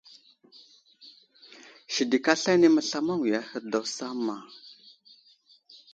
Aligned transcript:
Sidik 1.93 2.25
aslane 2.33 2.67
məslamaŋwiya 2.75 3.39
ahe 3.43 3.57
daw 3.71 3.85
samma. 3.95 4.35